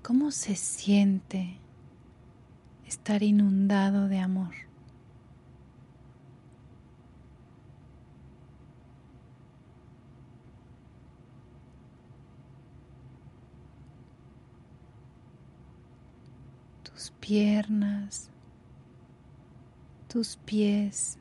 [0.03, 1.57] ¿Cómo se siente
[2.85, 4.53] estar inundado de amor?
[17.03, 18.29] tus piernas,
[20.07, 21.17] tus pies,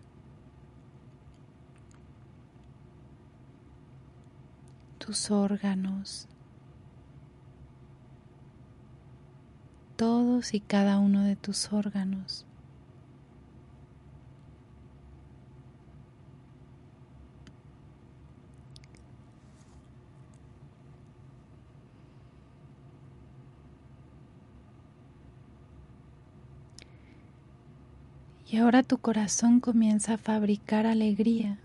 [4.98, 6.28] tus órganos,
[10.02, 12.44] todos y cada uno de tus órganos.
[28.50, 31.58] Y ahora tu corazón comienza a fabricar alegría.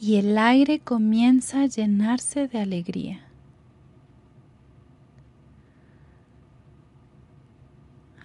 [0.00, 3.25] Y el aire comienza a llenarse de alegría.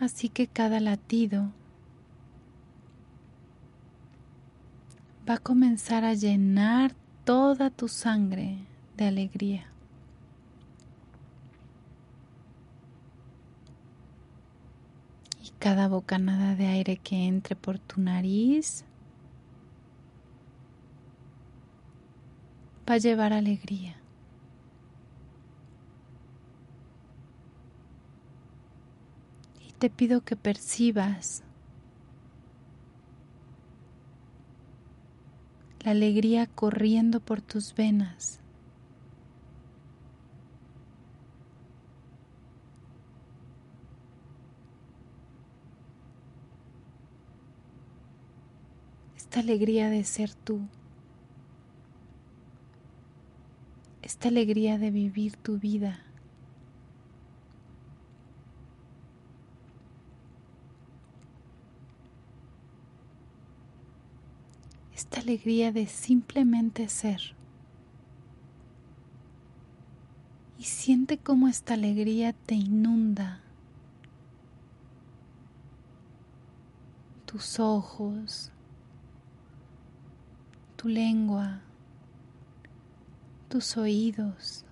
[0.01, 1.51] Así que cada latido
[5.29, 6.93] va a comenzar a llenar
[7.23, 8.57] toda tu sangre
[8.97, 9.71] de alegría.
[15.61, 18.83] cada bocanada de aire que entre por tu nariz
[22.89, 23.95] va a llevar alegría.
[29.59, 31.41] Y te pido que percibas
[35.83, 38.39] la alegría corriendo por tus venas.
[49.15, 50.59] esta alegría de ser tú,
[54.01, 56.03] esta alegría de vivir tu vida.
[65.01, 67.35] Esta alegría de simplemente ser.
[70.57, 73.41] Y siente cómo esta alegría te inunda
[77.25, 78.51] tus ojos,
[80.75, 81.61] tu lengua,
[83.47, 84.65] tus oídos,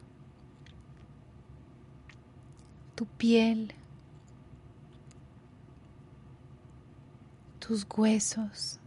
[2.95, 3.73] tu piel,
[7.59, 8.79] tus huesos.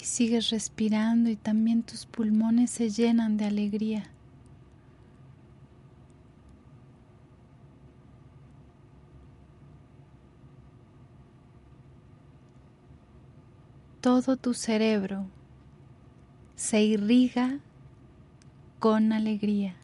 [0.00, 4.14] Y sigues respirando y también tus pulmones se llenan de alegría.
[14.04, 15.24] todo tu cerebro
[16.56, 17.58] se irriga
[18.78, 19.76] con alegría.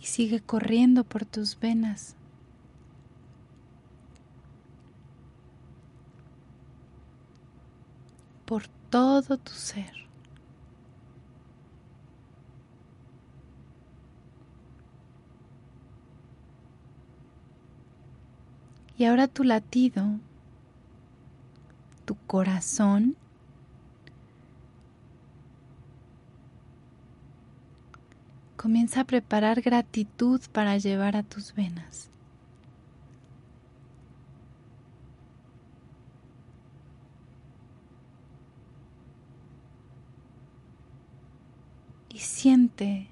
[0.00, 2.16] Y sigue corriendo por tus venas.
[8.44, 9.92] por todo tu ser.
[18.96, 20.02] Y ahora tu latido,
[22.06, 23.16] tu corazón,
[28.68, 32.10] comienza a preparar gratitud para llevar a tus venas.
[42.10, 43.08] y siente.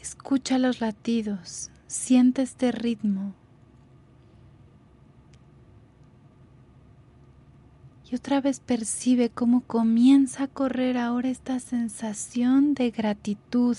[0.00, 3.34] Escucha los latidos, siente este ritmo.
[8.10, 13.76] Y otra vez percibe cómo comienza a correr ahora esta sensación de gratitud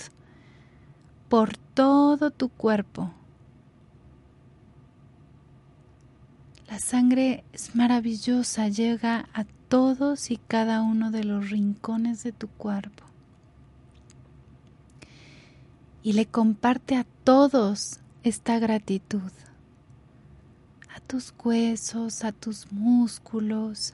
[1.27, 3.11] por todo tu cuerpo.
[6.69, 12.47] La sangre es maravillosa, llega a todos y cada uno de los rincones de tu
[12.47, 13.03] cuerpo.
[16.03, 19.31] Y le comparte a todos esta gratitud,
[20.95, 23.93] a tus huesos, a tus músculos,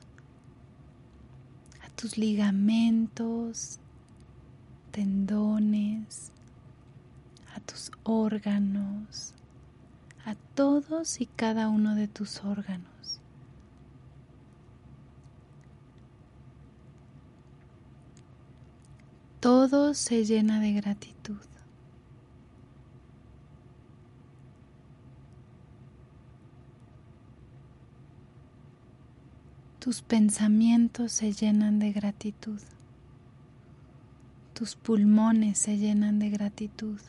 [1.97, 3.79] tus ligamentos,
[4.91, 6.31] tendones,
[7.53, 9.33] a tus órganos,
[10.25, 12.97] a todos y cada uno de tus órganos.
[19.47, 21.37] todo se llena de gratitud.
[29.87, 32.59] Tus pensamientos se llenan de gratitud.
[34.53, 36.99] Tus pulmones se llenan de gratitud.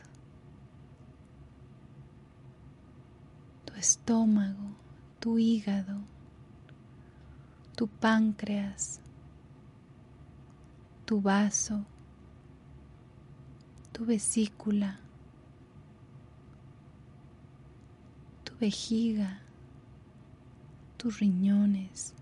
[3.65, 4.77] Tu estómago,
[5.19, 5.97] tu hígado,
[7.75, 9.01] tu páncreas,
[11.03, 11.83] tu vaso,
[13.91, 15.01] tu vesícula,
[18.45, 19.41] tu vejiga,
[20.95, 22.13] tus riñones.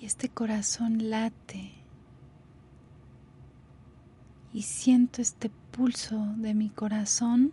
[0.00, 1.72] Y este corazón late
[4.52, 7.52] y siento este pulso de mi corazón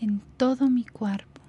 [0.00, 1.40] en todo mi cuerpo.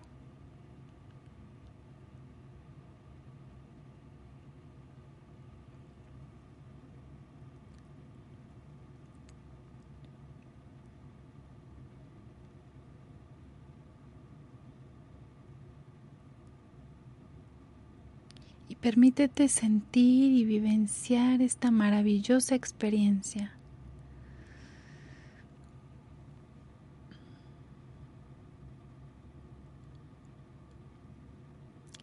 [18.68, 23.52] Y permítete sentir y vivenciar esta maravillosa experiencia.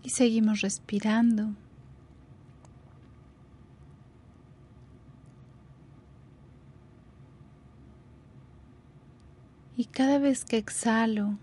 [0.02, 1.54] Y seguimos respirando.
[9.76, 11.38] Y cada vez que exhalo,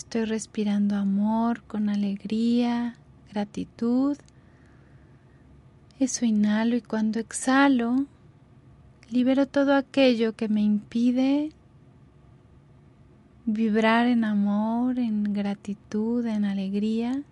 [0.00, 2.96] estoy respirando amor con alegría,
[3.30, 4.16] gratitud.
[5.98, 8.06] Eso inhalo y cuando exhalo,
[9.10, 11.50] libero todo aquello que me impide
[13.44, 17.22] vibrar en amor, en gratitud, en alegría,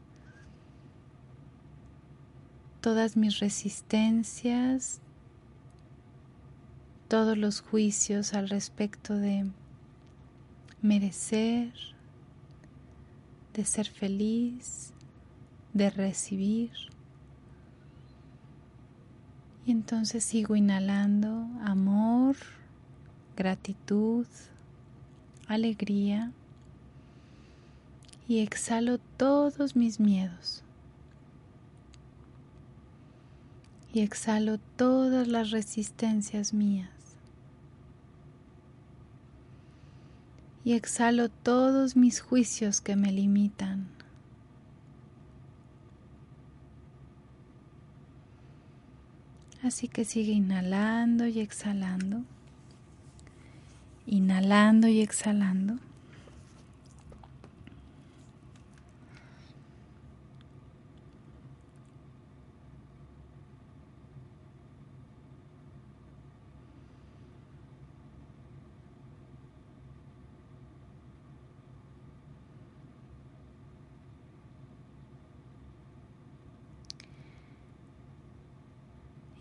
[2.82, 5.00] todas mis resistencias,
[7.08, 9.46] todos los juicios al respecto de
[10.82, 11.72] merecer,
[13.58, 14.92] de ser feliz,
[15.74, 16.70] de recibir.
[19.66, 22.36] Y entonces sigo inhalando amor,
[23.36, 24.28] gratitud,
[25.48, 26.30] alegría
[28.28, 30.62] y exhalo todos mis miedos.
[33.92, 36.97] Y exhalo todas las resistencias mías.
[40.64, 43.88] Y exhalo todos mis juicios que me limitan.
[49.62, 52.24] Así que sigue inhalando y exhalando
[54.08, 55.76] inhalando y exhalando.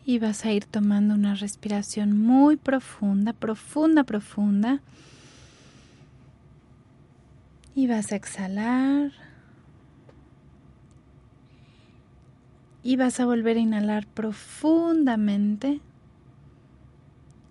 [0.08, 4.80] Y vas a ir tomando una respiración muy profunda, profunda, profunda.
[7.76, 9.12] Y vas a exhalar.
[12.84, 15.82] Y vas a volver a inhalar profundamente.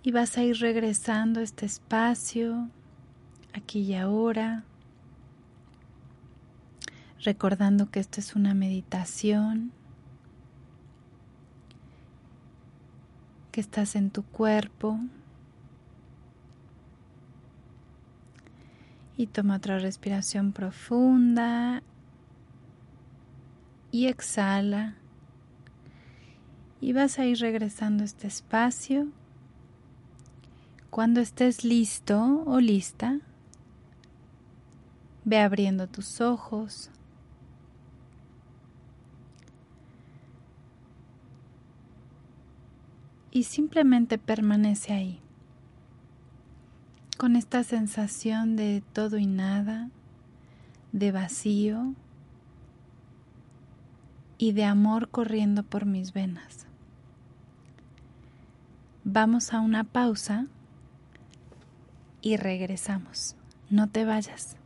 [0.02, 2.70] Y vas a ir regresando a este espacio,
[3.52, 4.64] aquí y ahora,
[7.22, 9.72] recordando que esto es una meditación
[13.60, 14.98] estás en tu cuerpo.
[19.16, 21.82] Y toma otra respiración profunda
[23.90, 24.96] y exhala.
[26.80, 29.08] Y vas a ir regresando a este espacio.
[30.90, 33.20] Cuando estés listo o lista,
[35.24, 36.90] ve abriendo tus ojos.
[43.36, 45.20] Y simplemente permanece ahí,
[47.18, 49.90] con esta sensación de todo y nada,
[50.92, 51.92] de vacío
[54.38, 56.64] y de amor corriendo por mis venas.
[59.04, 60.46] Vamos a una pausa
[62.22, 63.36] y regresamos.
[63.68, 64.56] No te vayas.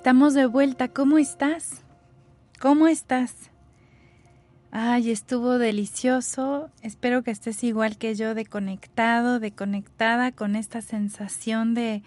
[0.00, 0.88] Estamos de vuelta.
[0.88, 1.82] ¿Cómo estás?
[2.58, 3.34] ¿Cómo estás?
[4.70, 6.70] Ay, estuvo delicioso.
[6.80, 9.38] Espero que estés igual que yo, de conectado,
[10.34, 12.02] con esta sensación de,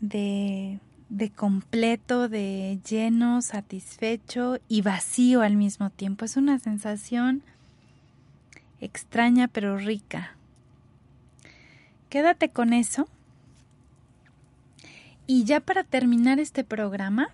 [0.00, 6.24] de completo, de lleno, satisfecho y vacío al mismo tiempo.
[6.24, 7.42] Es una sensación
[8.80, 10.34] extraña pero rica.
[12.08, 13.06] Quédate con eso
[15.26, 17.28] y ya para terminar este programa,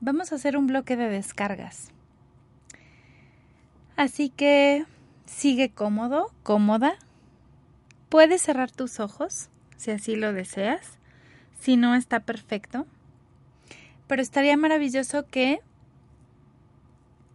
[0.00, 1.90] vamos a hacer un bloque de descargas.
[3.96, 4.84] Así que
[5.26, 6.94] sigue cómodo, cómoda.
[8.08, 10.98] Puedes cerrar tus ojos si así lo deseas.
[11.60, 12.86] Si no, está perfecto.
[14.06, 15.60] Pero estaría maravilloso que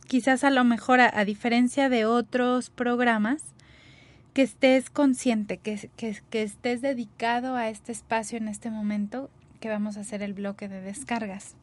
[0.10, 3.44] quizás a lo mejor a, diferencia de otros programas,
[4.34, 9.30] que estés consciente, que, que, estés dedicado a este espacio en este momento
[9.60, 11.56] que vamos a hacer el bloque de descargas.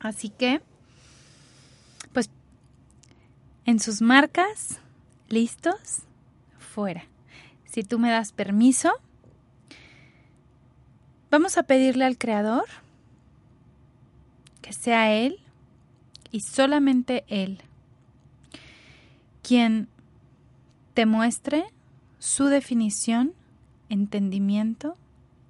[0.00, 0.60] Así que,
[2.12, 2.30] pues,
[3.64, 4.80] en sus marcas,
[5.28, 6.02] listos,
[6.58, 7.04] fuera.
[7.64, 8.92] Si tú me das permiso,
[11.30, 12.66] vamos a pedirle al Creador
[14.62, 15.38] que sea Él
[16.30, 17.62] y solamente Él
[19.42, 19.88] quien
[20.92, 21.64] te muestre
[22.18, 23.32] su definición,
[23.88, 24.94] entendimiento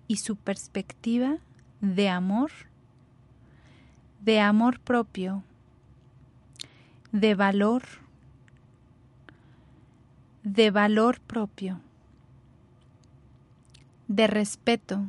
[0.09, 1.37] y su perspectiva
[1.81, 2.51] de amor,
[4.21, 5.45] de amor propio,
[7.13, 7.83] de valor,
[10.43, 11.81] de valor propio,
[14.09, 15.07] de respeto,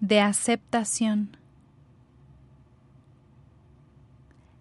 [0.00, 1.36] de aceptación,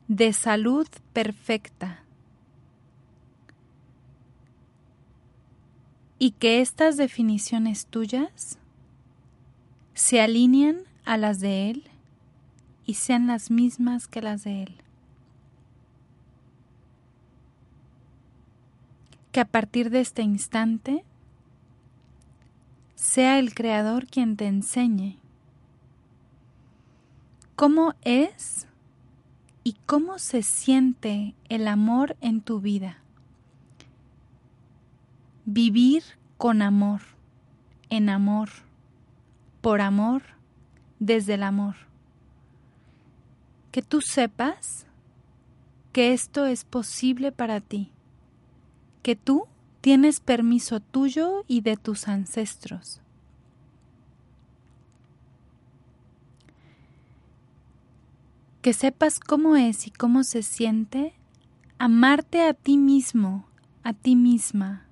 [0.07, 2.03] de salud perfecta
[6.19, 8.59] y que estas definiciones tuyas
[9.93, 11.83] se alineen a las de Él
[12.85, 14.75] y sean las mismas que las de Él.
[19.31, 21.05] Que a partir de este instante
[22.95, 25.17] sea el Creador quien te enseñe
[27.55, 28.67] cómo es
[29.63, 32.99] y cómo se siente el amor en tu vida
[35.51, 36.03] vivir
[36.37, 37.01] con amor,
[37.89, 38.49] en amor,
[39.61, 40.21] por amor,
[40.99, 41.75] desde el amor.
[43.71, 44.85] Que tú sepas
[45.91, 47.91] que esto es posible para ti,
[49.01, 49.47] que tú
[49.81, 53.01] tienes permiso tuyo y de tus ancestros.
[58.61, 61.13] Que sepas cómo es y cómo se siente
[61.79, 63.47] amarte a ti mismo,
[63.83, 64.88] a ti misma,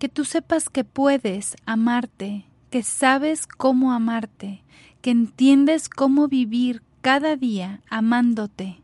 [0.00, 4.64] que tú sepas que puedes amarte, que sabes cómo amarte,
[5.02, 8.80] que entiendes cómo vivir cada día amándote,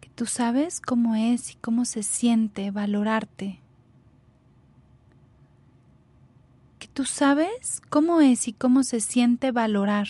[0.00, 3.58] que tú sabes cómo es y cómo se siente valorarte,
[6.78, 10.06] que tú sabes cómo es y cómo se siente valorar.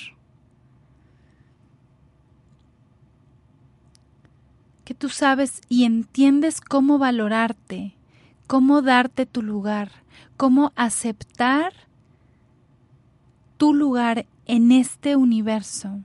[4.85, 7.95] que tú sabes y entiendes cómo valorarte,
[8.53, 9.91] cómo darte tu lugar,
[10.37, 11.73] cómo aceptar
[13.57, 16.01] tu lugar en este universo.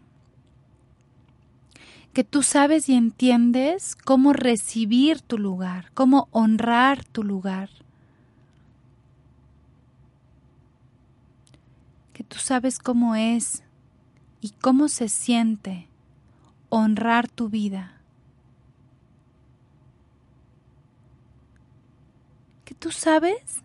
[2.13, 7.69] Que tú sabes y entiendes cómo recibir tu lugar, cómo honrar tu lugar.
[12.13, 13.65] Que tú sabes cómo es
[14.39, 15.89] y cómo se siente
[16.69, 17.96] honrar tu vida.
[22.73, 23.63] Tú sabes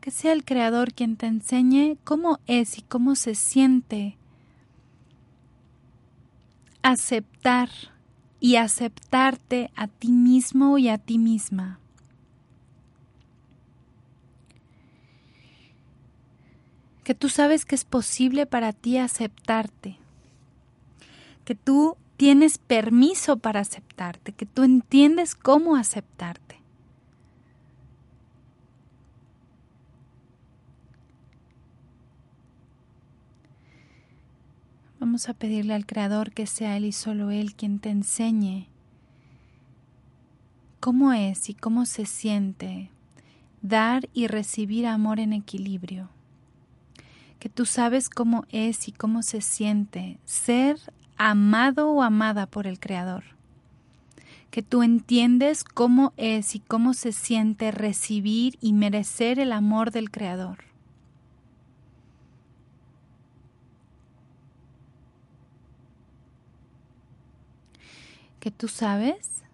[0.00, 4.16] que sea el Creador quien te enseñe cómo es y cómo se siente
[6.82, 7.70] aceptar
[8.40, 11.78] y aceptarte a ti mismo y a ti misma.
[17.04, 19.98] Que tú sabes que es posible para ti aceptarte.
[21.44, 26.51] Que tú tienes permiso para aceptarte, que tú entiendes cómo aceptarte.
[35.12, 38.68] Vamos a pedirle al Creador que sea Él y solo Él quien te enseñe
[40.80, 42.90] cómo es y cómo se siente
[43.60, 46.08] dar y recibir amor en equilibrio.
[47.40, 50.78] Que tú sabes cómo es y cómo se siente ser
[51.18, 53.24] amado o amada por el Creador.
[54.50, 60.10] que tú entiendes cómo es y cómo se siente recibir y merecer el amor del
[60.10, 60.71] Creador.
[68.42, 69.44] Que tú sabes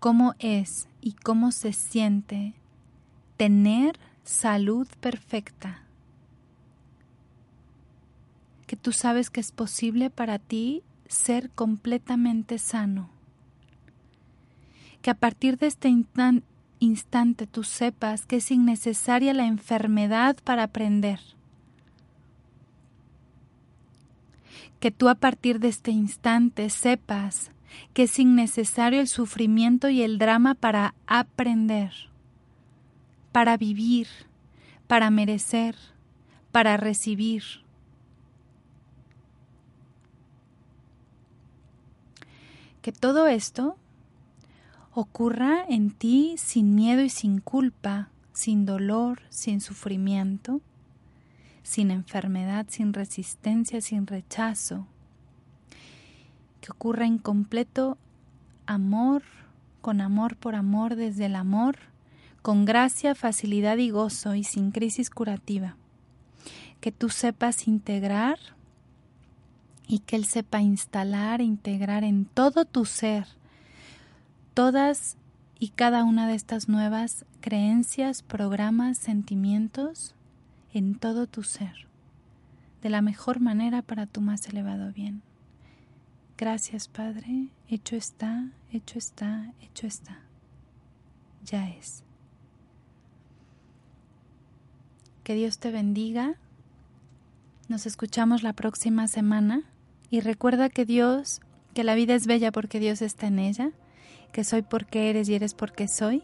[0.00, 2.54] cómo es y cómo se siente
[3.36, 5.84] tener salud perfecta.
[8.66, 13.08] Que tú sabes que es posible para ti ser completamente sano
[15.02, 15.92] que a partir de este
[16.80, 21.20] instante tú sepas que es innecesaria la enfermedad para aprender.
[24.80, 27.50] Que tú a partir de este instante sepas
[27.92, 31.92] que es innecesario el sufrimiento y el drama para aprender,
[33.32, 34.08] para vivir,
[34.86, 35.76] para merecer,
[36.52, 37.42] para recibir.
[42.82, 43.76] Que todo esto
[44.94, 50.60] ocurra en ti sin miedo y sin culpa, sin dolor, sin sufrimiento,
[51.62, 54.86] sin enfermedad, sin resistencia, sin rechazo.
[56.60, 57.98] Que ocurra en completo
[58.66, 59.22] amor,
[59.80, 61.76] con amor por amor desde el amor,
[62.42, 65.76] con gracia, facilidad y gozo y sin crisis curativa.
[66.80, 68.38] Que tú sepas integrar
[69.86, 73.26] y que Él sepa instalar e integrar en todo tu ser
[74.58, 75.16] todas
[75.60, 80.16] y cada una de estas nuevas creencias, programas, sentimientos
[80.72, 81.86] en todo tu ser,
[82.82, 85.22] de la mejor manera para tu más elevado bien.
[86.36, 90.20] Gracias Padre, hecho está, hecho está, hecho está.
[91.44, 92.04] Ya es.
[95.24, 96.34] Que Dios te bendiga.
[97.68, 99.62] Nos escuchamos la próxima semana
[100.10, 101.40] y recuerda que Dios,
[101.74, 103.72] que la vida es bella porque Dios está en ella
[104.32, 106.22] que soy porque eres y eres porque soy.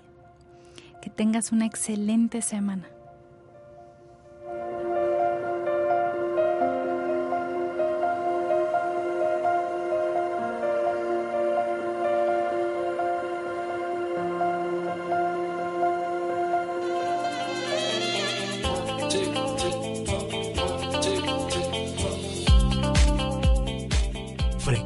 [1.03, 2.89] Que tengas una excelente semana.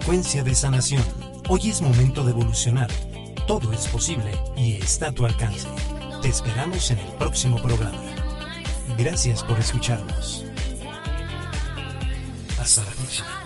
[0.08, 1.04] Frecuencia de sanación.
[1.50, 2.88] Hoy es momento de evolucionar
[3.46, 5.68] todo es posible y está a tu alcance.
[6.22, 8.00] Te esperamos en el próximo programa.
[8.96, 10.46] Gracias por escucharnos.
[12.58, 13.38] Hasta la próxima.